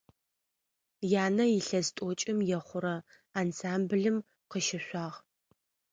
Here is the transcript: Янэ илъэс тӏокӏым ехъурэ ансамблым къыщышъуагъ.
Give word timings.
Янэ 1.23 1.45
илъэс 1.59 1.87
тӏокӏым 1.95 2.39
ехъурэ 2.57 2.95
ансамблым 3.39 4.17
къыщышъуагъ. 4.49 5.17